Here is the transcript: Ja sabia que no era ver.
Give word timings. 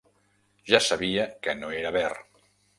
Ja 0.71 0.79
sabia 0.85 1.27
que 1.45 1.57
no 1.61 1.71
era 1.83 1.95
ver. 2.01 2.11